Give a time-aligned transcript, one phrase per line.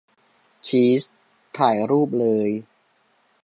[0.67, 1.03] ชีส?
[1.57, 2.49] ถ่ายรูปเลย!